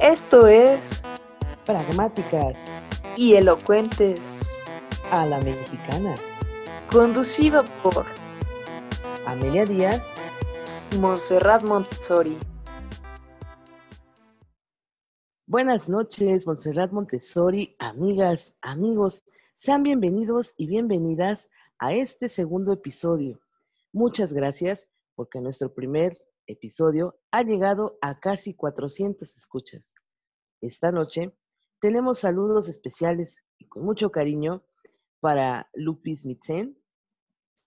[0.00, 1.02] Esto es
[1.64, 2.70] Pragmáticas
[3.16, 4.50] y elocuentes,
[5.10, 6.14] a la mexicana.
[6.92, 8.04] conducido por
[9.24, 10.14] Amelia Díaz,
[11.00, 12.36] Montserrat Montessori.
[15.46, 23.40] buenas noches, Montserrat Montessori, amigas, amigos, sean bienvenidos y bienvenidas a este segundo episodio.
[23.94, 29.94] Muchas gracias porque nuestro primer episodio ha llegado a casi 400 escuchas.
[30.60, 31.36] Esta noche
[31.80, 34.64] tenemos saludos especiales y con mucho cariño
[35.20, 36.78] para Lupis Mitzen,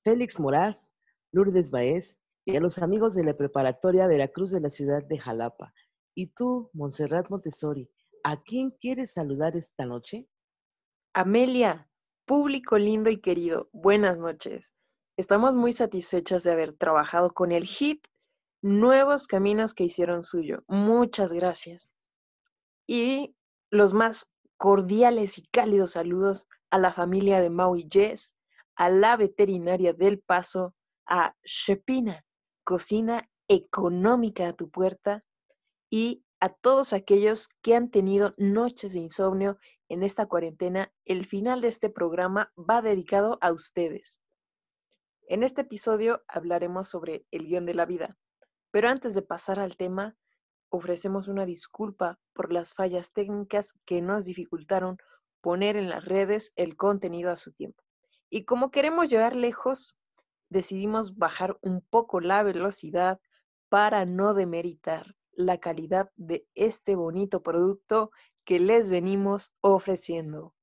[0.04, 0.92] Félix Moraz,
[1.32, 5.74] Lourdes Baez y a los amigos de la preparatoria Veracruz de la ciudad de Jalapa.
[6.16, 7.90] Y tú, Montserrat Montessori,
[8.24, 10.28] ¿a quién quieres saludar esta noche?
[11.14, 11.90] Amelia,
[12.26, 14.74] público lindo y querido, buenas noches.
[15.18, 18.08] Estamos muy satisfechas de haber trabajado con el hit
[18.62, 20.64] Nuevos Caminos que hicieron suyo.
[20.68, 21.92] Muchas gracias.
[22.86, 23.36] Y
[23.70, 28.36] los más cordiales y cálidos saludos a la familia de Maui Jess,
[28.76, 30.76] a la veterinaria del Paso,
[31.06, 32.26] a Shepina,
[32.64, 35.24] cocina económica a tu puerta,
[35.90, 39.58] y a todos aquellos que han tenido noches de insomnio
[39.90, 40.94] en esta cuarentena.
[41.06, 44.20] El final de este programa va dedicado a ustedes.
[45.28, 48.18] En este episodio hablaremos sobre el guion de la vida,
[48.72, 50.16] pero antes de pasar al tema,
[50.70, 54.98] ofrecemos una disculpa por las fallas técnicas que nos dificultaron
[55.42, 57.84] poner en las redes el contenido a su tiempo.
[58.30, 59.98] Y como queremos llegar lejos,
[60.50, 63.20] decidimos bajar un poco la velocidad
[63.70, 68.12] para no demeritar la calidad de este bonito producto
[68.44, 70.54] que les venimos ofreciendo.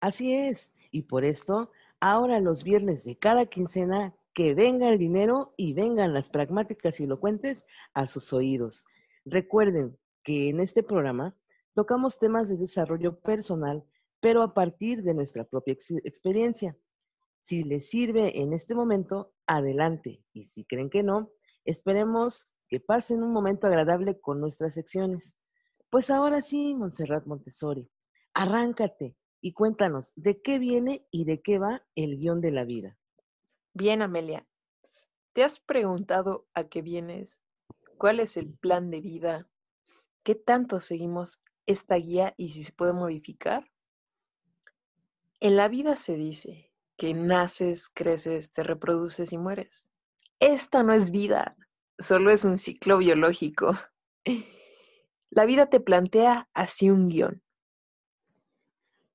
[0.00, 1.70] Así es, y por esto,
[2.00, 7.04] ahora los viernes de cada quincena, que venga el dinero y vengan las pragmáticas y
[7.04, 8.84] elocuentes a sus oídos.
[9.24, 11.36] Recuerden que en este programa
[11.74, 13.84] tocamos temas de desarrollo personal,
[14.20, 16.76] pero a partir de nuestra propia ex- experiencia.
[17.40, 20.22] Si les sirve en este momento, adelante.
[20.32, 21.30] Y si creen que no,
[21.64, 25.34] esperemos que pasen un momento agradable con nuestras secciones.
[25.88, 27.90] Pues ahora sí, Montserrat Montessori,
[28.34, 32.97] arráncate y cuéntanos de qué viene y de qué va el guion de la vida.
[33.78, 34.44] Bien, Amelia,
[35.32, 37.40] ¿te has preguntado a qué vienes?
[37.96, 39.48] ¿Cuál es el plan de vida?
[40.24, 43.70] ¿Qué tanto seguimos esta guía y si se puede modificar?
[45.38, 49.92] En la vida se dice que naces, creces, te reproduces y mueres.
[50.40, 51.56] Esta no es vida,
[52.00, 53.76] solo es un ciclo biológico.
[55.30, 57.44] La vida te plantea así un guion.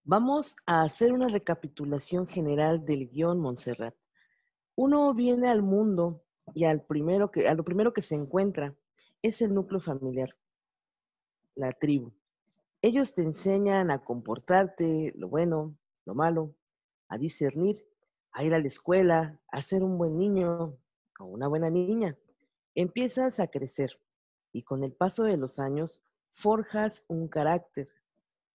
[0.06, 3.94] Vamos a hacer una recapitulación general del guion Montserrat.
[4.76, 6.24] Uno viene al mundo
[6.56, 8.76] y al primero que, a lo primero que se encuentra
[9.22, 10.36] es el núcleo familiar,
[11.56, 12.12] la tribu.
[12.82, 16.56] Ellos te enseñan a comportarte, lo bueno, lo malo,
[17.08, 17.88] a discernir,
[18.32, 20.78] a ir a la escuela, a ser un buen niño
[21.20, 22.18] o una buena niña.
[22.74, 24.02] Empiezas a crecer
[24.52, 26.02] y con el paso de los años
[26.32, 27.90] forjas un carácter,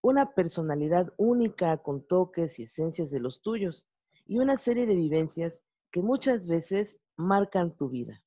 [0.03, 3.87] una personalidad única con toques y esencias de los tuyos
[4.27, 8.23] y una serie de vivencias que muchas veces marcan tu vida.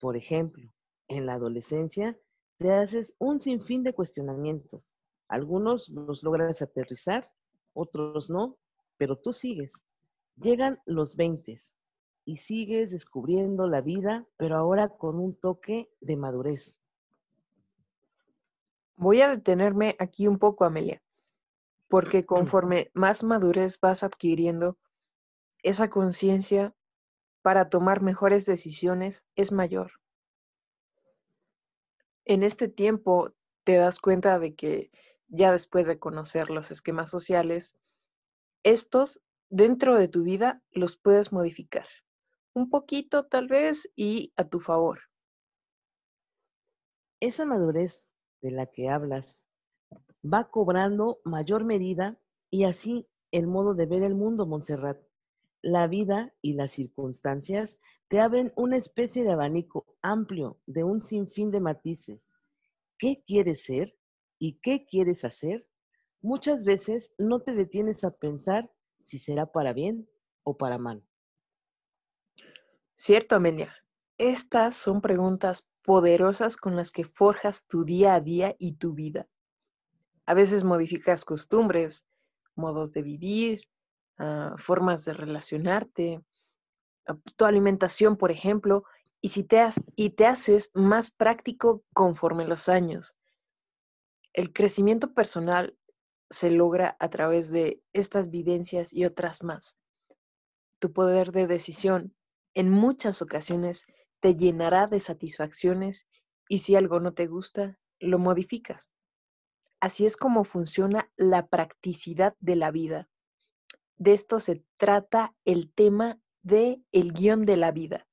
[0.00, 0.72] Por ejemplo,
[1.08, 2.18] en la adolescencia
[2.56, 4.94] te haces un sinfín de cuestionamientos.
[5.28, 7.30] Algunos los logras aterrizar,
[7.72, 8.56] otros no,
[8.96, 9.84] pero tú sigues.
[10.36, 11.58] Llegan los 20
[12.24, 16.78] y sigues descubriendo la vida, pero ahora con un toque de madurez.
[18.96, 21.02] Voy a detenerme aquí un poco, Amelia,
[21.88, 24.76] porque conforme más madurez vas adquiriendo,
[25.68, 26.74] esa conciencia
[27.42, 29.92] para tomar mejores decisiones es mayor.
[32.24, 33.34] En este tiempo
[33.64, 34.90] te das cuenta de que
[35.28, 37.76] ya después de conocer los esquemas sociales,
[38.62, 39.20] estos
[39.50, 41.86] dentro de tu vida los puedes modificar.
[42.54, 45.00] Un poquito tal vez y a tu favor.
[47.20, 48.10] Esa madurez
[48.40, 49.42] de la que hablas
[50.24, 55.07] va cobrando mayor medida y así el modo de ver el mundo, Montserrat.
[55.62, 61.50] La vida y las circunstancias te abren una especie de abanico amplio de un sinfín
[61.50, 62.32] de matices.
[62.96, 63.96] ¿Qué quieres ser
[64.38, 65.66] y qué quieres hacer?
[66.20, 68.72] Muchas veces no te detienes a pensar
[69.02, 70.08] si será para bien
[70.44, 71.04] o para mal.
[72.94, 73.74] Cierto, Amelia.
[74.16, 79.28] Estas son preguntas poderosas con las que forjas tu día a día y tu vida.
[80.26, 82.06] A veces modificas costumbres,
[82.54, 83.68] modos de vivir,
[84.18, 86.22] ah, formas de relacionarte,
[87.06, 88.84] ah, tu alimentación, por ejemplo,
[89.20, 89.66] y, si te
[89.96, 93.16] y te haces más práctico conforme los años.
[94.32, 95.76] El crecimiento personal
[96.30, 99.78] se logra a través de estas vivencias y otras más.
[100.78, 102.14] Tu poder de decisión
[102.54, 103.86] en muchas ocasiones
[104.20, 106.06] te llenará de satisfacciones
[106.48, 108.92] y si algo no te gusta, lo modificas.
[109.80, 113.08] Así es como funciona la practicidad de la vida.
[113.98, 118.06] De esto se trata el tema de el guion de la vida.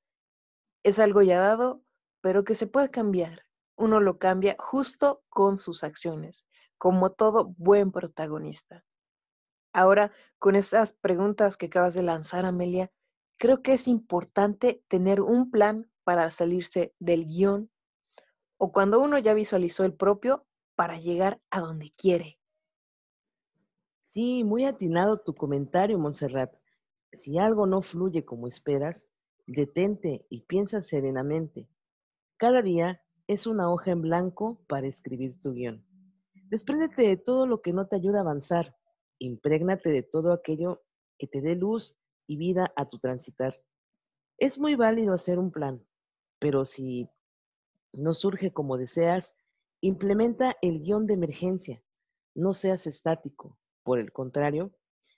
[0.82, 1.82] Es algo ya dado,
[2.20, 3.46] pero que se puede cambiar.
[3.76, 8.84] Uno lo cambia justo con sus acciones, como todo buen protagonista.
[9.72, 12.90] Ahora, con estas preguntas que acabas de lanzar, Amelia,
[13.38, 17.70] creo que es importante tener un plan para salirse del guion
[18.58, 22.38] o cuando uno ya visualizó el propio para llegar a donde quiere.
[24.16, 26.50] Sí, muy atinado tu comentario, Montserrat.
[27.12, 29.06] Si algo no fluye como esperas,
[29.46, 31.68] detente y piensa serenamente.
[32.38, 35.84] Cada día es una hoja en blanco para escribir tu guion.
[36.48, 38.74] Despréndete de todo lo que no te ayuda a avanzar.
[39.18, 40.82] Imprégnate de todo aquello
[41.18, 43.62] que te dé luz y vida a tu transitar.
[44.38, 45.86] Es muy válido hacer un plan,
[46.38, 47.10] pero si
[47.92, 49.34] no surge como deseas,
[49.82, 51.84] implementa el guion de emergencia.
[52.34, 53.58] No seas estático.
[53.86, 54.72] Por el contrario,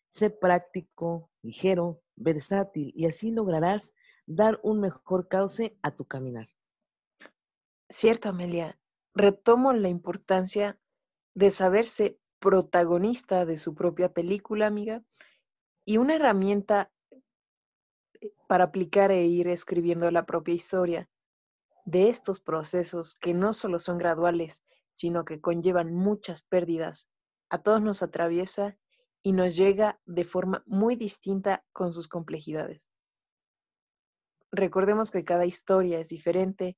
[0.08, 3.94] sé práctico, ligero, versátil y así lograrás
[4.26, 6.48] dar un mejor cauce a tu caminar.
[7.88, 8.78] Cierto, Amelia.
[9.14, 10.78] Retomo la importancia
[11.32, 15.02] de saberse protagonista de su propia película, amiga,
[15.86, 16.92] y una herramienta
[18.20, 21.08] eh, para aplicar e ir escribiendo la propia historia
[21.86, 24.62] de estos procesos que no solo son graduales,
[24.92, 27.08] sino que conllevan muchas pérdidas,
[27.50, 28.76] a todos nos atraviesa
[29.22, 32.90] y nos llega de forma muy distinta con sus complejidades.
[34.50, 36.76] Recordemos que cada historia es diferente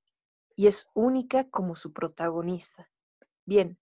[0.56, 2.90] y es única como su protagonista.
[3.44, 3.78] Bien,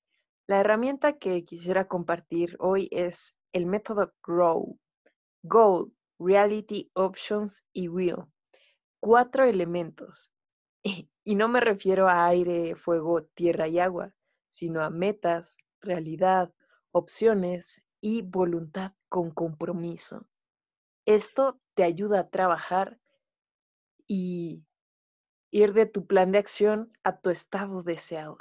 [0.47, 4.79] la herramienta que quisiera compartir hoy es el método GROW.
[5.43, 8.25] Goal, Reality, Options y Will.
[9.01, 10.33] Cuatro elementos.
[11.25, 14.15] Y no me refiero a aire, fuego, tierra y agua,
[14.49, 16.55] sino a metas, realidad,
[16.93, 20.27] opciones y voluntad con compromiso.
[21.05, 22.99] Esto te ayuda a trabajar
[24.07, 24.65] y
[25.51, 28.39] ir de tu plan de acción a tu estado deseado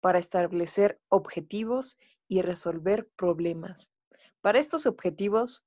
[0.00, 1.98] para establecer objetivos
[2.28, 3.90] y resolver problemas.
[4.40, 5.64] Para estos objetivos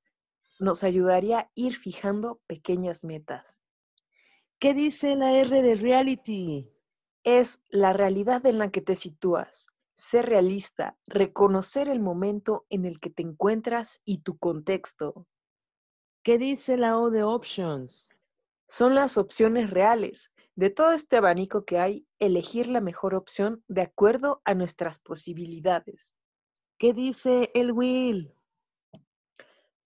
[0.60, 3.62] nos ayudaría ir fijando pequeñas metas.
[4.60, 6.70] ¿Qué dice la R de reality?
[7.24, 9.70] Es la realidad en la que te sitúas.
[10.00, 15.28] Ser realista, reconocer el momento en el que te encuentras y tu contexto.
[16.24, 18.08] ¿Qué dice la O de options?
[18.66, 23.82] Son las opciones reales, de todo este abanico que hay, elegir la mejor opción de
[23.82, 26.18] acuerdo a nuestras posibilidades.
[26.78, 28.34] ¿Qué dice el Will?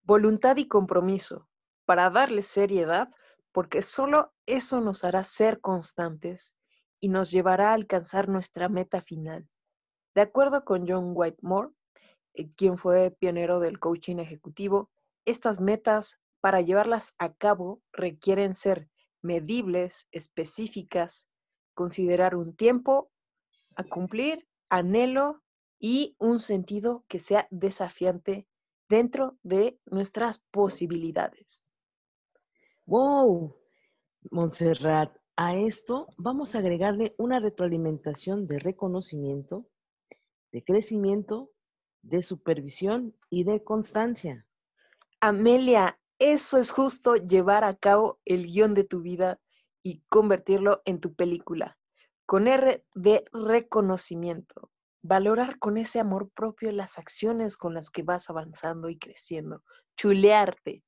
[0.04, 1.50] Voluntad y compromiso,
[1.86, 3.09] para darle seriedad,
[3.51, 6.54] porque solo eso nos hará ser constantes
[7.00, 9.50] y nos llevará a alcanzar nuestra meta final.
[10.15, 11.69] De acuerdo con John Whitemore,
[12.33, 14.89] eh, quien fue pionero del coaching ejecutivo,
[15.25, 18.89] estas metas, para llevarlas a cabo, requieren ser
[19.21, 21.27] medibles, específicas,
[21.74, 23.09] considerar un tiempo
[23.76, 25.42] a cumplir, anhelo
[25.80, 28.47] y un sentido que sea desafiante
[28.90, 31.71] dentro de nuestras posibilidades.
[32.85, 33.56] ¡Wow!
[34.30, 39.66] Montserrat, a esto vamos a agregarle una retroalimentación de reconocimiento,
[40.54, 41.52] de crecimiento,
[42.04, 44.45] de supervisión y de constancia.
[45.19, 49.40] Amelia, eso es justo llevar a cabo el guion de tu vida
[49.81, 51.78] y convertirlo en tu película.
[52.26, 54.69] Con R de reconocimiento.
[55.02, 59.64] Valorar con ese amor propio las acciones con las que vas avanzando y creciendo.
[59.98, 60.83] Chulearte.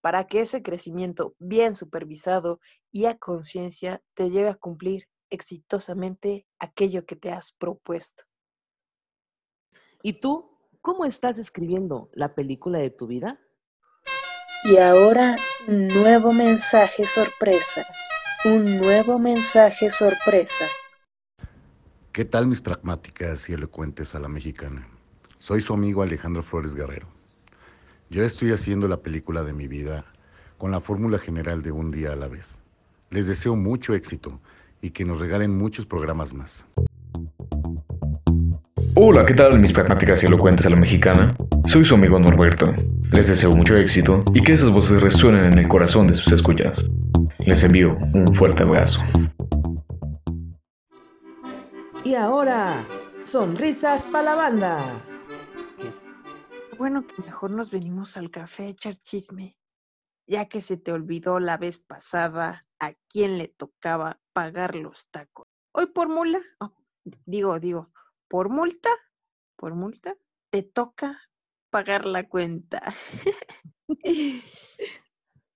[0.00, 7.06] Para que ese crecimiento bien supervisado y a conciencia te lleve a cumplir exitosamente aquello
[7.06, 8.24] que te has propuesto.
[10.04, 13.38] ¿Y tú cómo estás escribiendo la película de tu vida?
[14.64, 15.36] Y ahora,
[15.68, 17.86] un nuevo mensaje sorpresa.
[18.44, 20.64] Un nuevo mensaje sorpresa.
[22.10, 24.88] ¿Qué tal mis pragmáticas y elocuentes a la mexicana?
[25.38, 27.06] Soy su amigo Alejandro Flores Guerrero.
[28.10, 30.04] Yo estoy haciendo la película de mi vida
[30.58, 32.58] con la fórmula general de un día a la vez.
[33.10, 34.40] Les deseo mucho éxito
[34.80, 36.66] y que nos regalen muchos programas más.
[38.94, 41.34] Hola, ¿qué tal mis pragmáticas y elocuentes a la mexicana?
[41.64, 42.74] Soy su amigo Norberto.
[43.10, 46.90] Les deseo mucho éxito y que esas voces resuenen en el corazón de sus escuchas.
[47.46, 49.00] Les envío un fuerte abrazo.
[52.04, 52.84] Y ahora,
[53.24, 54.78] Sonrisas para la banda.
[56.76, 59.56] Bueno, que mejor nos venimos al café a echar chisme,
[60.26, 65.46] ya que se te olvidó la vez pasada a quién le tocaba pagar los tacos.
[65.72, 66.74] Hoy por mula, oh,
[67.24, 67.90] digo, digo,
[68.32, 68.88] por multa,
[69.56, 70.16] por multa,
[70.48, 71.20] te toca
[71.68, 72.80] pagar la cuenta.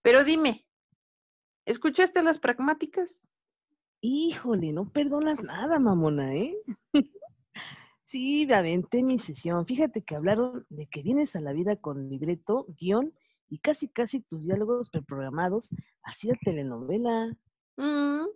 [0.02, 0.66] Pero dime,
[1.64, 3.30] ¿escuchaste las pragmáticas?
[4.02, 6.54] Híjole, no perdonas nada, mamona, ¿eh?
[8.02, 9.64] sí, me aventé mi sesión.
[9.64, 13.14] Fíjate que hablaron de que vienes a la vida con libreto, guion
[13.48, 15.70] y casi casi tus diálogos preprogramados,
[16.02, 17.34] así de telenovela.
[17.78, 18.26] Mm.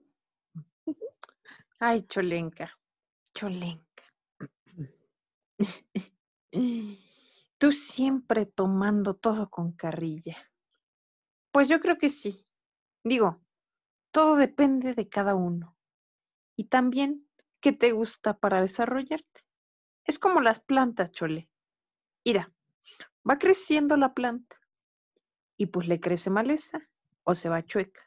[1.79, 2.73] Ay, Cholenca,
[3.35, 3.90] Cholenca.
[7.59, 10.37] Tú siempre tomando todo con carrilla.
[11.53, 12.47] Pues yo creo que sí.
[13.05, 13.41] Digo,
[14.13, 15.77] todo depende de cada uno.
[16.57, 17.29] Y también
[17.61, 19.43] qué te gusta para desarrollarte.
[20.05, 21.51] Es como las plantas, Chole.
[22.25, 22.53] Mira,
[23.29, 24.57] va creciendo la planta
[25.57, 26.81] y pues le crece maleza
[27.25, 28.03] o se va chueca.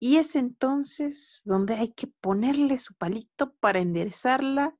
[0.00, 4.77] Y es entonces donde hay que ponerle su palito para enderezarla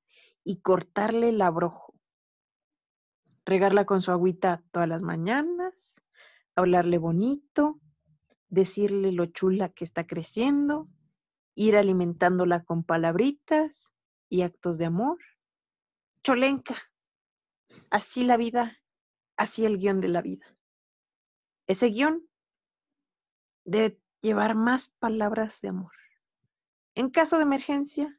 [0.49, 1.95] y cortarle el abrojo.
[3.45, 6.03] Regarla con su agüita todas las mañanas,
[6.57, 7.79] hablarle bonito,
[8.49, 10.89] decirle lo chula que está creciendo,
[11.55, 13.93] ir alimentándola con palabritas
[14.31, 15.19] y actos de amor.
[16.25, 16.77] Cholenca,
[17.91, 18.79] así la vida,
[19.37, 20.47] así el guion de la vida.
[21.67, 22.27] Ese guion
[23.67, 25.93] debe llevar más palabras de amor.
[26.95, 28.19] En caso de emergencia,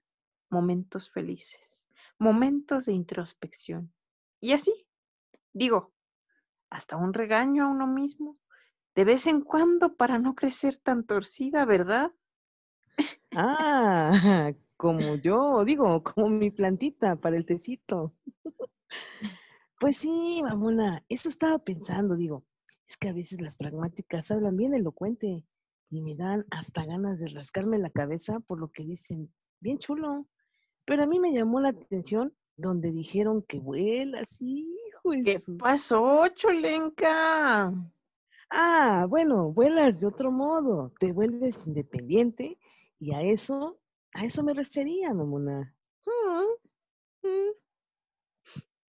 [0.51, 1.78] momentos felices,
[2.19, 3.93] momentos de introspección.
[4.39, 4.87] Y así,
[5.53, 5.93] digo,
[6.69, 8.37] hasta un regaño a uno mismo
[8.95, 12.11] de vez en cuando para no crecer tan torcida, ¿verdad?
[13.33, 14.11] Ah,
[14.77, 18.13] como yo, digo, como mi plantita para el tecito.
[19.79, 22.43] Pues sí, mamona, eso estaba pensando, digo,
[22.85, 25.45] es que a veces las pragmáticas hablan bien elocuente
[25.89, 30.27] y me dan hasta ganas de rascarme la cabeza por lo que dicen, bien chulo.
[30.89, 35.11] Pero a mí me llamó la atención donde dijeron que vuela, sí, hijo.
[35.23, 37.71] ¿Qué pasó, Cholenca?
[38.49, 42.57] Ah, bueno, vuelas de otro modo, te vuelves independiente
[42.97, 43.79] y a eso,
[44.15, 45.75] a eso me refería, mamona.
[46.07, 47.51] Mm, mm,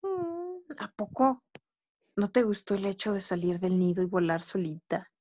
[0.09, 0.62] mm.
[0.78, 1.45] ¿A poco
[2.16, 5.12] no te gustó el hecho de salir del nido y volar solita?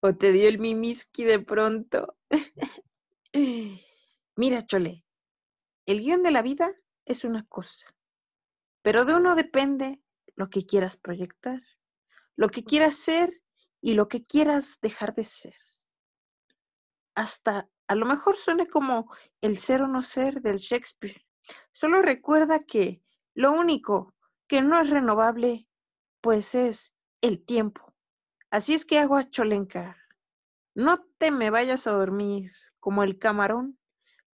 [0.00, 2.16] ¿O te dio el mimiski de pronto?
[4.36, 5.04] Mira, Chole,
[5.90, 6.72] el guion de la vida
[7.04, 7.94] es una cosa,
[8.82, 10.00] pero de uno depende
[10.36, 11.62] lo que quieras proyectar
[12.38, 13.42] lo que quieras ser
[13.80, 15.56] y lo que quieras dejar de ser.
[17.16, 21.26] Hasta a lo mejor suene como el ser o no ser del Shakespeare.
[21.72, 23.02] Solo recuerda que
[23.34, 24.14] lo único
[24.46, 25.66] que no es renovable,
[26.20, 27.92] pues es el tiempo.
[28.50, 29.96] Así es que agua cholenca.
[30.76, 33.77] No te me vayas a dormir como el camarón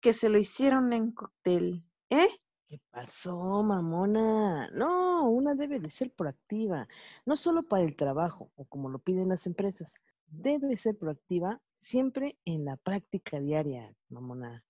[0.03, 2.29] que se lo hicieron en cóctel, ¿eh?
[2.67, 4.69] ¿Qué pasó, mamona?
[4.73, 6.89] No, una debe de ser proactiva,
[7.25, 9.95] no solo para el trabajo o como lo piden las empresas.
[10.27, 14.65] Debe ser proactiva siempre en la práctica diaria, mamona.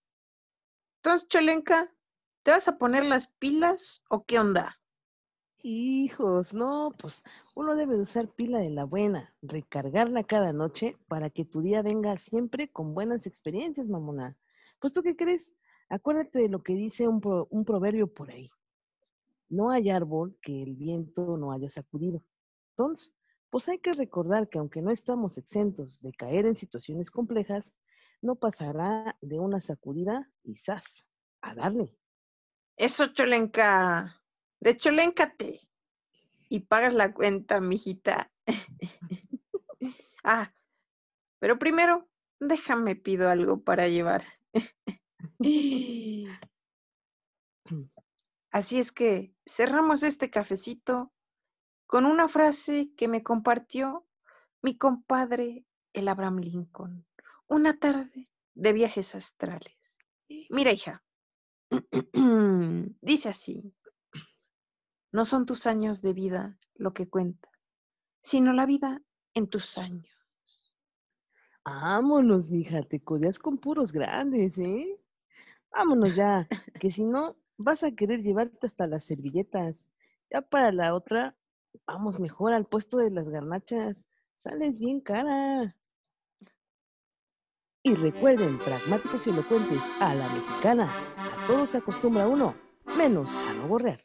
[0.96, 1.90] Entonces, Cholenka,
[2.42, 4.78] ¿te vas a poner las pilas o qué onda?
[5.62, 7.22] Hijos, no, pues
[7.54, 12.18] uno debe usar pila de la buena, recargarla cada noche para que tu día venga
[12.18, 14.36] siempre con buenas experiencias, mamona.
[14.82, 15.52] Pues tú qué crees?
[15.88, 17.20] Acuérdate de lo que dice un,
[17.64, 18.50] proverbio por ahí.
[19.48, 22.20] No hay árbol que el viento no haya sacudido.
[22.70, 23.14] Entonces,
[23.48, 27.76] pues hay que recordar que aunque no estamos exentos de caer en situaciones complejas,
[28.22, 30.56] no pasará de una sacudida y
[31.42, 31.96] a darle.
[32.76, 34.20] Eso, Cholenca.
[34.58, 35.60] De Cholencate.
[36.48, 38.32] Y pagas la cuenta, mijita.
[40.24, 40.52] ah,
[41.38, 42.08] pero primero,
[42.40, 44.24] déjame pido algo para llevar.
[48.50, 51.12] Así es que cerramos este cafecito
[51.86, 54.06] con una frase que me compartió
[54.62, 57.06] mi compadre el Abraham Lincoln,
[57.48, 59.96] una tarde de viajes astrales.
[60.50, 61.02] Mira, hija,
[63.00, 63.74] dice así,
[65.12, 67.50] no son tus años de vida lo que cuenta,
[68.22, 69.02] sino la vida
[69.34, 70.21] en tus años.
[71.64, 74.98] Vámonos, mija, te codeas con puros grandes, ¿eh?
[75.70, 76.48] Vámonos ya,
[76.80, 79.86] que si no, vas a querer llevarte hasta las servilletas.
[80.30, 81.36] Ya para la otra,
[81.86, 84.06] vamos mejor al puesto de las garnachas.
[84.36, 85.76] Sales bien cara.
[87.84, 90.92] Y recuerden, pragmáticos y elocuentes, a la mexicana.
[91.16, 92.54] A todos se acostumbra uno,
[92.96, 94.04] menos a no borrar.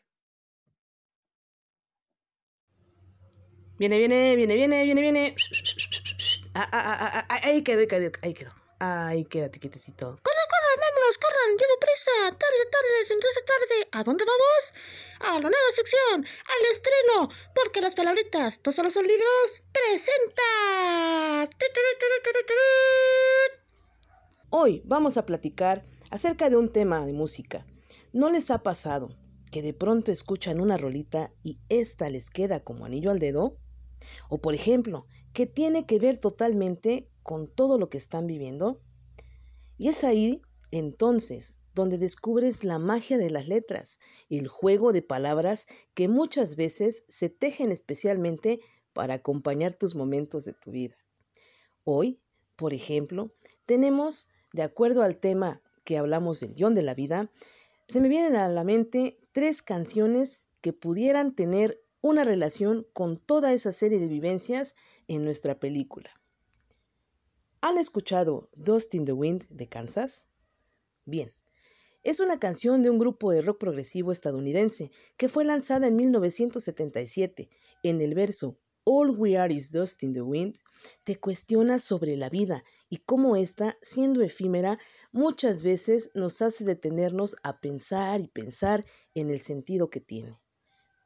[3.79, 5.35] Viene, viene, viene, viene, viene, viene.
[6.59, 8.51] Ah, ah, ah, ah, ahí quedó, ahí quedó, ahí quedó.
[8.79, 10.05] Ahí quédate quietecito.
[10.07, 11.49] ¡Corran, corran, vámonos, corran!
[11.53, 12.11] ¡Llevo prisa!
[12.31, 13.87] ¡Tarde, tarde, sentarse tarde!
[13.91, 14.73] ¿A dónde vamos?
[15.19, 21.47] A la nueva sección, al estreno, porque las palabritas, todos solo son libros, presenta.
[24.49, 27.67] Hoy vamos a platicar acerca de un tema de música.
[28.13, 29.15] ¿No les ha pasado
[29.51, 33.59] que de pronto escuchan una rolita y esta les queda como anillo al dedo?
[34.29, 35.05] O por ejemplo,
[35.37, 38.81] que tiene que ver totalmente con todo lo que están viviendo.
[39.77, 40.41] Y es ahí,
[40.71, 43.99] entonces, donde descubres la magia de las letras,
[44.31, 48.61] el juego de palabras que muchas veces se tejen especialmente
[48.93, 50.95] para acompañar tus momentos de tu vida.
[51.83, 52.19] Hoy,
[52.55, 53.31] por ejemplo,
[53.67, 57.31] tenemos de acuerdo al tema que hablamos del guion de la vida,
[57.87, 63.53] se me vienen a la mente tres canciones que pudieran tener una relación con toda
[63.53, 64.75] esa serie de vivencias
[65.07, 66.09] en nuestra película.
[67.61, 70.27] ¿Han escuchado Dust in the Wind de Kansas?
[71.05, 71.31] Bien,
[72.03, 77.49] es una canción de un grupo de rock progresivo estadounidense que fue lanzada en 1977
[77.83, 78.57] en el verso
[78.89, 80.59] All We Are Is Dust in the Wind,
[81.03, 84.79] te cuestionas sobre la vida y cómo ésta, siendo efímera,
[85.11, 90.33] muchas veces nos hace detenernos a pensar y pensar en el sentido que tiene.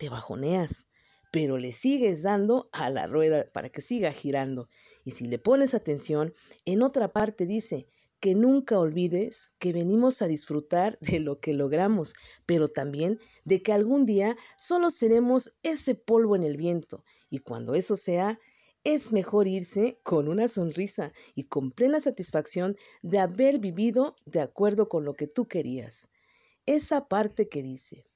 [0.02, 0.88] Te bajoneas,
[1.32, 4.68] pero le sigues dando a la rueda para que siga girando.
[5.06, 6.34] Y si le pones atención,
[6.66, 7.86] en otra parte dice,
[8.20, 12.16] que nunca olvides que venimos a disfrutar de lo que logramos,
[12.48, 17.76] pero también de que algún día solo seremos ese polvo en el viento, y cuando
[17.76, 18.40] eso sea,
[18.84, 24.90] es mejor irse con una sonrisa y con plena satisfacción de haber vivido de acuerdo
[24.90, 26.10] con lo que tú querías.
[26.66, 28.08] Esa parte que dice,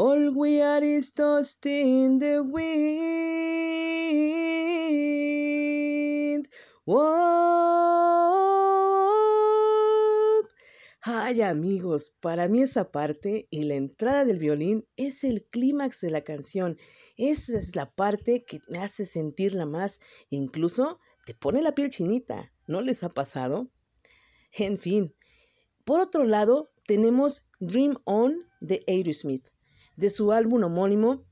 [0.00, 2.78] All we are is dust in the wind.
[11.02, 16.12] Ay amigos, para mí esa parte y la entrada del violín es el clímax de
[16.12, 16.78] la canción.
[17.16, 19.98] Esa es la parte que me hace sentirla más.
[20.30, 22.52] Incluso te pone la piel chinita.
[22.68, 23.68] ¿No les ha pasado?
[24.52, 25.12] En fin.
[25.84, 29.48] Por otro lado, tenemos Dream On de Aerosmith,
[29.98, 31.26] de su álbum homónimo,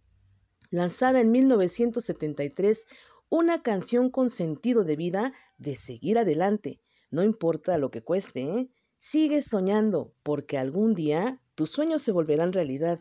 [0.70, 2.84] lanzada en 1973,
[3.28, 8.70] una canción con sentido de vida de seguir adelante, no importa lo que cueste, ¿eh?
[8.98, 12.98] Sigue soñando, porque algún día tus sueños se volverán realidad.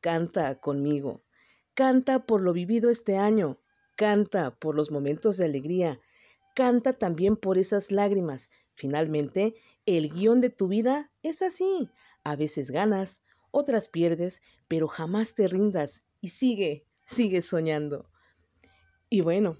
[0.00, 1.22] Canta conmigo.
[1.74, 3.60] Canta por lo vivido este año.
[3.96, 6.00] Canta por los momentos de alegría.
[6.54, 8.48] Canta también por esas lágrimas.
[8.72, 11.90] Finalmente, el guion de tu vida es así.
[12.22, 13.22] A veces ganas,
[13.54, 18.10] otras pierdes, pero jamás te rindas y sigue, sigue soñando.
[19.08, 19.58] Y bueno,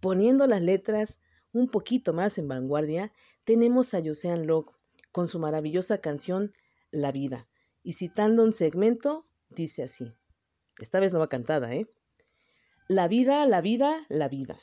[0.00, 1.20] poniendo las letras
[1.52, 3.12] un poquito más en vanguardia,
[3.44, 4.74] tenemos a Josean Locke
[5.12, 6.52] con su maravillosa canción
[6.90, 7.48] La vida.
[7.84, 10.12] Y citando un segmento, dice así.
[10.80, 11.88] Esta vez no va cantada, ¿eh?
[12.88, 14.58] La vida, la vida, la vida.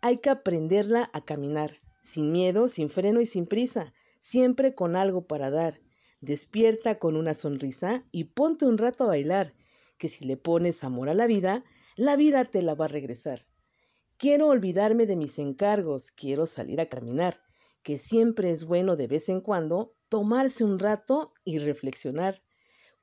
[0.00, 5.26] Hay que aprenderla a caminar, sin miedo, sin freno y sin prisa, siempre con algo
[5.28, 5.83] para dar.
[6.24, 9.52] Despierta con una sonrisa y ponte un rato a bailar,
[9.98, 11.64] que si le pones amor a la vida,
[11.96, 13.46] la vida te la va a regresar.
[14.16, 17.42] Quiero olvidarme de mis encargos, quiero salir a caminar,
[17.82, 22.42] que siempre es bueno de vez en cuando tomarse un rato y reflexionar.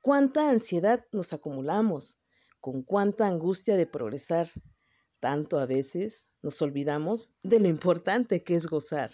[0.00, 2.18] Cuánta ansiedad nos acumulamos,
[2.60, 4.50] con cuánta angustia de progresar.
[5.20, 9.12] Tanto a veces nos olvidamos de lo importante que es gozar.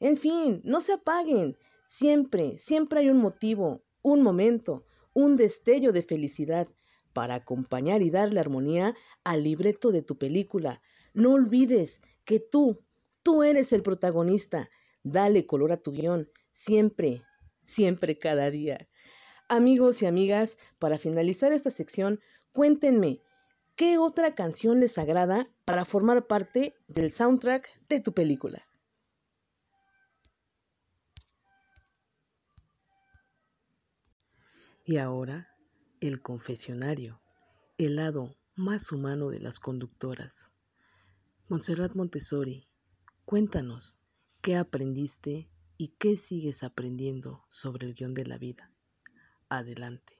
[0.00, 1.58] En fin, no se apaguen.
[1.90, 6.68] Siempre, siempre hay un motivo, un momento, un destello de felicidad
[7.14, 10.82] para acompañar y darle armonía al libreto de tu película.
[11.14, 12.84] No olvides que tú,
[13.22, 14.68] tú eres el protagonista
[15.02, 17.22] Dale color a tu guion, siempre,
[17.64, 18.86] siempre cada día.
[19.48, 22.20] Amigos y amigas, para finalizar esta sección,
[22.52, 23.22] cuéntenme,
[23.76, 28.67] ¿qué otra canción les agrada para formar parte del soundtrack de tu película?
[34.88, 35.54] Y ahora,
[36.00, 37.20] el confesionario,
[37.76, 40.50] el lado más humano de las conductoras.
[41.50, 42.66] Montserrat Montessori,
[43.26, 43.98] cuéntanos,
[44.40, 48.72] ¿Qué aprendiste y qué sigues aprendiendo sobre el guion de la vida?
[49.50, 50.18] Adelante.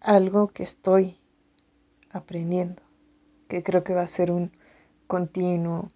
[0.00, 1.16] Algo que estoy
[2.10, 2.82] aprendiendo
[3.48, 4.52] que creo que va a ser un
[5.06, 5.90] continuo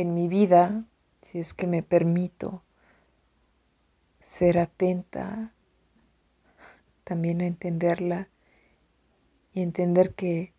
[0.00, 0.84] en mi vida,
[1.22, 2.62] si es que me permito
[4.20, 5.52] ser atenta
[7.04, 8.28] también a entenderla
[9.52, 10.52] y entender que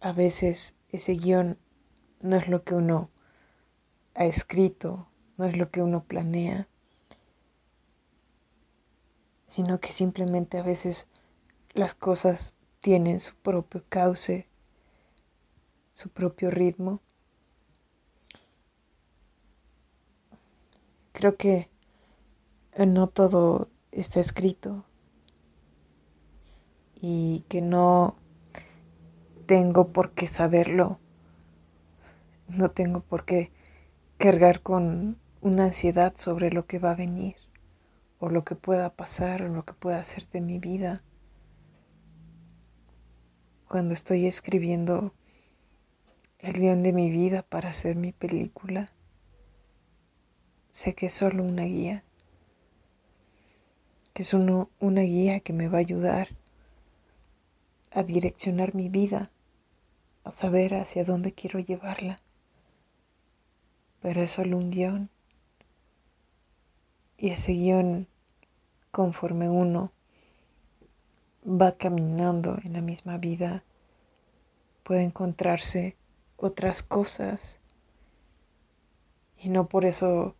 [0.00, 1.58] a veces ese guion
[2.20, 3.10] no es lo que uno
[4.14, 6.68] ha escrito, no es lo que uno planea,
[9.46, 11.06] sino que simplemente a veces
[11.74, 14.48] las cosas tienen su propio cauce,
[15.92, 17.00] su propio ritmo.
[21.18, 21.68] Creo que
[22.78, 24.84] no todo está escrito
[26.94, 28.14] y que no
[29.46, 31.00] tengo por qué saberlo,
[32.46, 33.50] no tengo por qué
[34.16, 37.34] cargar con una ansiedad sobre lo que va a venir
[38.20, 41.02] o lo que pueda pasar o lo que pueda hacer de mi vida.
[43.66, 45.12] Cuando estoy escribiendo
[46.38, 48.92] el guion de mi vida para hacer mi película,
[50.70, 52.04] sé que es solo una guía,
[54.12, 56.28] que es uno, una guía que me va a ayudar
[57.90, 59.30] a direccionar mi vida,
[60.24, 62.20] a saber hacia dónde quiero llevarla
[64.00, 65.10] pero es solo un guion.
[67.16, 68.06] Y ese guion,
[68.90, 69.92] conforme uno
[71.44, 73.64] va caminando en la misma vida,
[74.84, 75.96] puede encontrarse
[76.36, 77.60] otras cosas.
[79.36, 80.36] Y no por eso,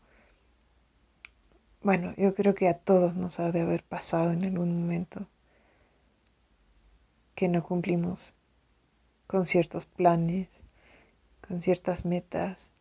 [1.89, 5.27] bueno, yo creo que a todos nos ha de haber pasado en algún momento
[7.35, 8.35] que no cumplimos
[9.27, 10.65] con ciertos planes,
[11.41, 12.75] con ciertas metas,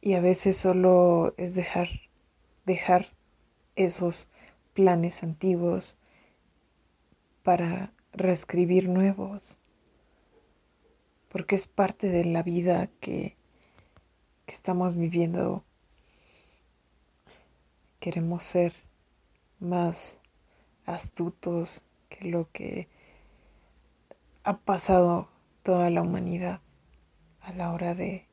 [0.00, 1.88] Y a veces solo es dejar,
[2.64, 3.06] dejar
[3.76, 4.28] esos
[4.74, 5.98] planes antiguos
[7.44, 9.60] para reescribir nuevos,
[11.28, 13.36] porque es parte de la vida que,
[14.46, 15.64] que estamos viviendo.
[18.00, 18.72] Queremos ser
[19.58, 20.18] más
[20.86, 22.88] astutos que lo que
[24.44, 25.28] ha pasado
[25.64, 26.60] toda la humanidad
[27.40, 28.26] a la hora de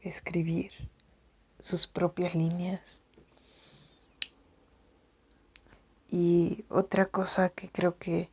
[0.00, 0.70] escribir
[1.58, 3.02] sus propias líneas.
[6.08, 8.30] Y otra cosa que creo que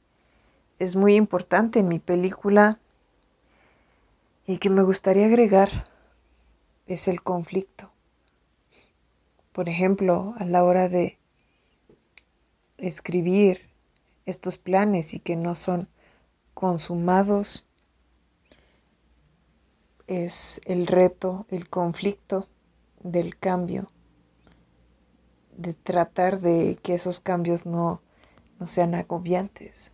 [0.77, 2.77] es muy importante en mi película
[4.45, 5.92] y que me gustaría agregar
[6.87, 7.91] es el conflicto.
[9.51, 11.17] Por ejemplo, a la hora de
[12.77, 13.69] escribir
[14.25, 15.87] estos planes y que no son
[16.53, 17.67] consumados
[20.07, 22.47] es el reto, el conflicto
[23.01, 23.89] del cambio,
[25.55, 28.01] de tratar de que esos cambios no,
[28.59, 29.91] no sean agobiantes.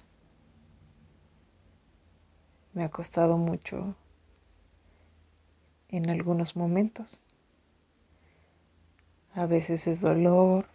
[2.74, 3.96] Me ha costado mucho
[5.90, 7.26] en algunos momentos.
[9.34, 10.68] A veces es dolor,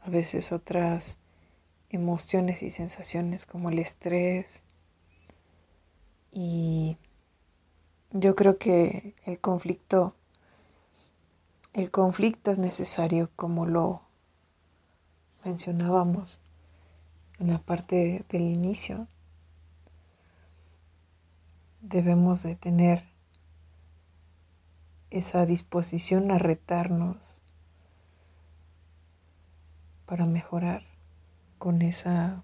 [0.00, 1.18] a veces otras
[1.88, 4.64] emociones y sensaciones como el estrés
[6.30, 6.98] y
[8.10, 10.14] yo creo que el conflicto,
[11.72, 14.02] el conflicto es necesario como lo
[15.44, 16.40] mencionábamos
[17.38, 19.06] en la parte del inicio.
[21.80, 23.13] Debemos de tener
[25.14, 27.40] esa disposición a retarnos
[30.06, 30.82] para mejorar
[31.58, 32.42] con esa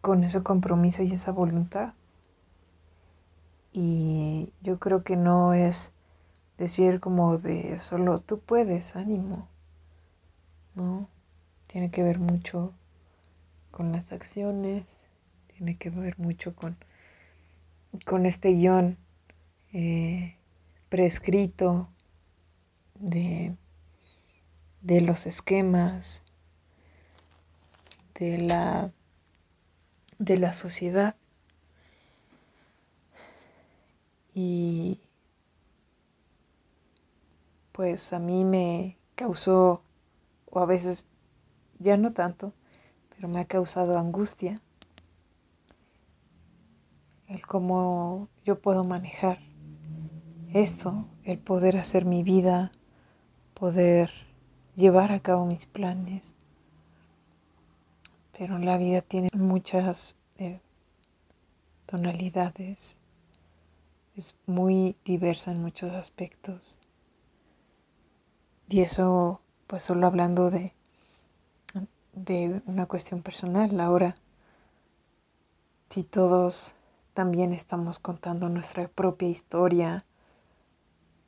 [0.00, 1.92] con ese compromiso y esa voluntad.
[3.72, 5.92] Y yo creo que no es
[6.56, 9.46] decir como de solo tú puedes, ánimo.
[10.74, 11.06] ¿No?
[11.66, 12.72] Tiene que ver mucho
[13.70, 15.04] con las acciones,
[15.48, 16.78] tiene que ver mucho con,
[18.06, 18.96] con este guion
[19.72, 20.35] eh,
[20.96, 21.90] prescrito
[22.94, 23.54] de,
[24.80, 26.22] de los esquemas,
[28.18, 28.90] de la,
[30.18, 31.14] de la sociedad.
[34.32, 35.02] y
[37.72, 39.82] pues a mí me causó,
[40.50, 41.04] o a veces
[41.78, 42.54] ya no tanto,
[43.10, 44.62] pero me ha causado angustia
[47.28, 49.45] el cómo yo puedo manejar
[50.62, 52.72] esto, el poder hacer mi vida,
[53.54, 54.10] poder
[54.74, 56.34] llevar a cabo mis planes.
[58.36, 60.60] Pero la vida tiene muchas eh,
[61.86, 62.98] tonalidades
[64.16, 66.78] es muy diversa en muchos aspectos.
[68.68, 70.72] Y eso, pues solo hablando de,
[72.14, 73.78] de una cuestión personal.
[73.78, 74.16] Ahora,
[75.90, 76.74] si todos
[77.12, 80.04] también estamos contando nuestra propia historia,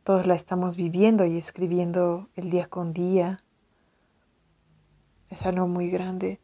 [0.09, 3.45] todos la estamos viviendo y escribiendo el día con día,
[5.29, 6.41] es algo muy grande.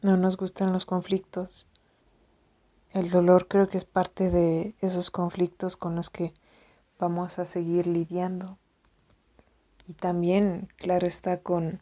[0.00, 1.66] No nos gustan los conflictos.
[2.92, 6.32] El dolor creo que es parte de esos conflictos con los que
[7.00, 8.58] vamos a seguir lidiando.
[9.88, 11.80] Y también, claro está, con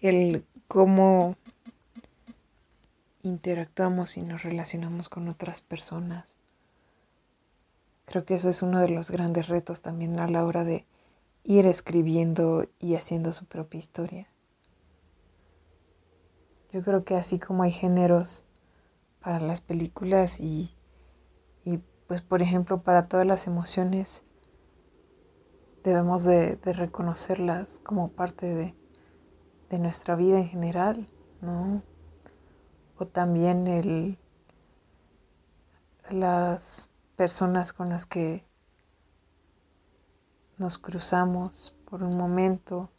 [0.00, 1.34] el cómo
[3.24, 6.35] interactuamos y nos relacionamos con otras personas.
[8.06, 10.86] Creo que eso es uno de los grandes retos también a la hora de
[11.42, 14.28] ir escribiendo y haciendo su propia historia.
[16.72, 18.44] Yo creo que así como hay géneros
[19.20, 20.74] para las películas y,
[21.64, 24.24] y pues por ejemplo para todas las emociones,
[25.82, 28.74] debemos de, reconocerlas como parte de,
[29.70, 31.06] de nuestra vida en general,
[31.40, 31.82] ¿no?
[32.98, 34.18] O también el,
[36.10, 38.44] las personas con las que
[40.58, 42.90] nos cruzamos por un momento,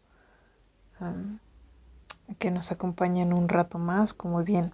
[2.39, 4.73] que nos acompañan un rato más, como bien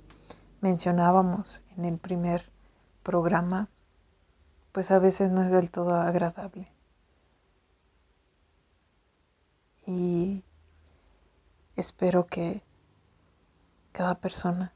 [0.61, 2.49] mencionábamos en el primer
[3.03, 3.69] programa,
[4.71, 6.67] pues a veces no es del todo agradable.
[9.85, 10.43] Y
[11.75, 12.63] espero que
[13.91, 14.73] cada persona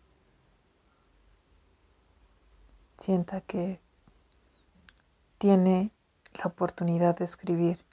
[2.98, 3.80] sienta que
[5.38, 5.92] tiene
[6.34, 7.86] la oportunidad de escribir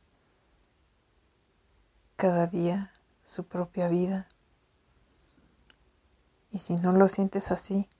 [2.16, 4.28] cada día su propia vida.
[6.50, 7.90] Y si no lo sientes así,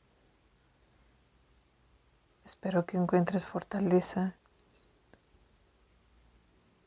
[2.45, 4.37] espero que encuentres fortaleza,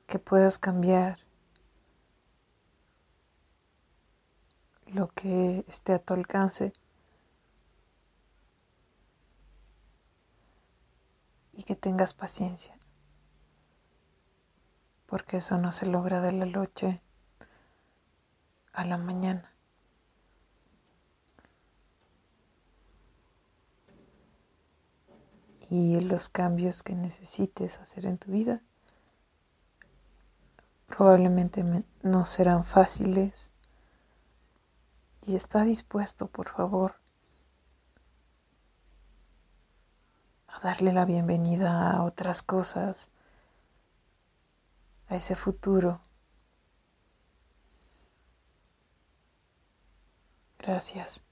[0.05, 1.19] que puedas cambiar
[4.85, 6.73] lo que esté a tu alcance
[11.57, 12.77] y que tengas paciencia,
[15.07, 17.01] porque eso no se logra de la noche
[18.73, 19.51] a la mañana.
[25.69, 28.61] Y los cambios que necesites hacer en tu vida
[30.85, 31.65] probablemente
[32.03, 33.51] no serán fáciles
[35.23, 36.95] y está dispuesto, por favor,
[40.47, 43.10] a darle la bienvenida a otras cosas,
[45.07, 46.01] a ese futuro.
[50.60, 51.23] Gracias.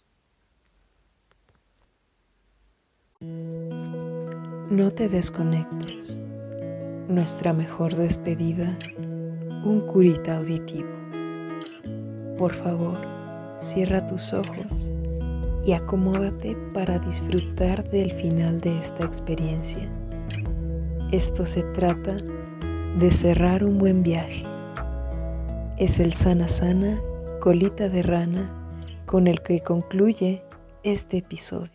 [3.20, 6.18] No te desconectes.
[7.08, 8.78] Nuestra mejor despedida,
[9.64, 10.90] un curita auditivo.
[12.38, 13.16] Por favor
[13.58, 14.92] Cierra tus ojos
[15.66, 19.90] y acomódate para disfrutar del final de esta experiencia.
[21.12, 22.18] Esto se trata
[23.00, 24.46] de cerrar un buen viaje.
[25.78, 27.02] Es el sana sana,
[27.42, 30.44] colita de rana, con el que concluye
[30.84, 31.72] este episodio.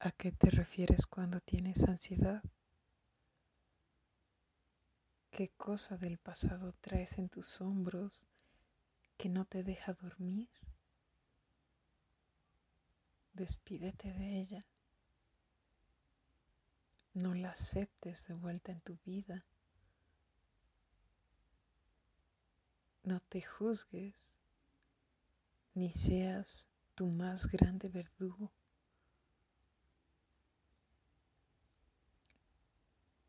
[0.00, 2.42] ¿A qué te refieres cuando tienes ansiedad?
[5.38, 8.24] ¿Qué cosa del pasado traes en tus hombros
[9.16, 10.48] que no te deja dormir?
[13.34, 14.66] Despídete de ella.
[17.14, 19.46] No la aceptes de vuelta en tu vida.
[23.04, 24.34] No te juzgues
[25.74, 28.50] ni seas tu más grande verdugo.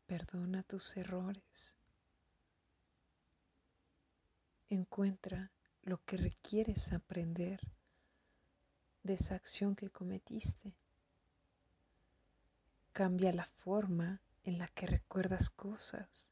[0.08, 1.76] Perdona tus errores
[4.70, 5.50] encuentra
[5.82, 7.60] lo que requieres aprender
[9.02, 10.74] de esa acción que cometiste.
[12.92, 16.28] Cambia la forma en la que recuerdas cosas.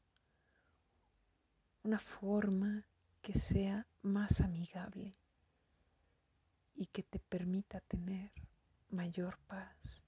[1.83, 2.85] Una forma
[3.21, 5.15] que sea más amigable
[6.75, 8.31] y que te permita tener
[8.89, 10.03] mayor paz.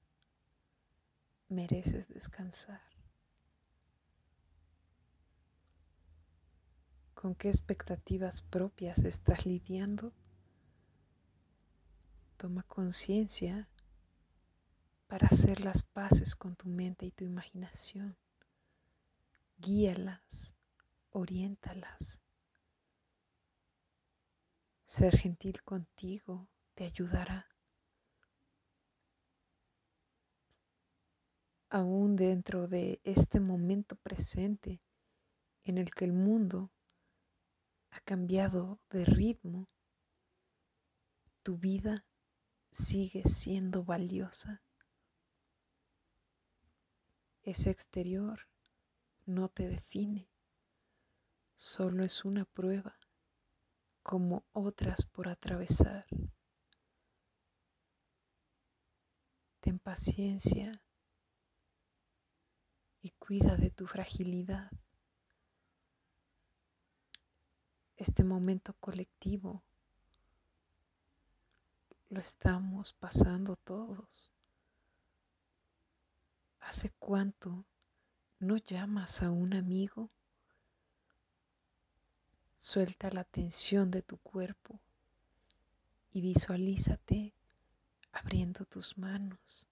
[1.50, 2.91] Mereces descansar.
[7.22, 10.12] Con qué expectativas propias estás lidiando.
[12.36, 13.70] Toma conciencia
[15.06, 18.18] para hacer las paces con tu mente y tu imaginación.
[19.60, 20.56] Guíalas,
[21.12, 22.20] oriéntalas.
[24.86, 27.46] Ser gentil contigo te ayudará.
[31.70, 34.82] Aún dentro de este momento presente
[35.64, 36.72] en el que el mundo
[37.92, 39.70] ha cambiado de ritmo,
[41.44, 42.06] tu vida
[42.72, 44.64] sigue siendo valiosa.
[47.44, 48.48] Ese exterior
[49.26, 50.30] no te define,
[51.56, 52.98] solo es una prueba
[54.04, 56.06] como otras por atravesar.
[59.60, 60.82] Ten paciencia
[63.02, 64.72] y cuida de tu fragilidad.
[68.02, 69.62] Este momento colectivo
[72.10, 74.32] lo estamos pasando todos.
[76.62, 77.64] ¿Hace cuánto
[78.40, 80.10] no llamas a un amigo?
[82.58, 84.80] Suelta la tensión de tu cuerpo
[86.12, 87.36] y visualízate
[88.14, 89.68] abriendo tus manos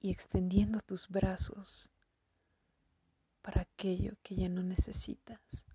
[0.00, 1.92] y extendiendo tus brazos
[3.42, 5.66] para aquello que ya no necesitas.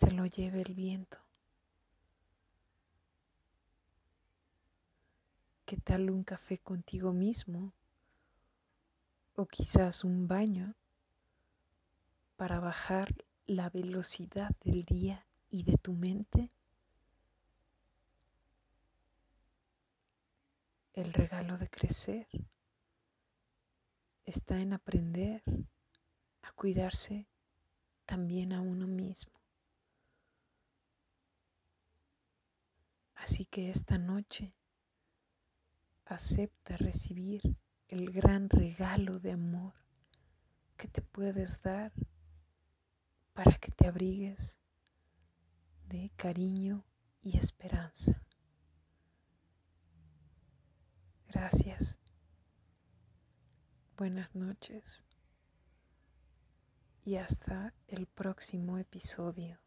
[0.00, 1.18] Se lo lleve el viento.
[5.66, 7.74] ¿Qué tal un café contigo mismo?
[9.34, 10.74] O quizás un baño
[12.38, 16.50] para bajar la velocidad del día y de tu mente.
[20.94, 22.26] El regalo de crecer
[24.24, 25.42] está en aprender
[26.40, 27.26] a cuidarse
[28.06, 29.39] también a uno mismo.
[33.20, 34.54] Así que esta noche
[36.06, 37.42] acepta recibir
[37.88, 39.74] el gran regalo de amor
[40.78, 41.92] que te puedes dar
[43.34, 44.58] para que te abrigues
[45.86, 46.86] de cariño
[47.22, 48.24] y esperanza.
[51.28, 51.98] Gracias.
[53.98, 55.04] Buenas noches.
[57.04, 59.60] Y hasta el próximo episodio.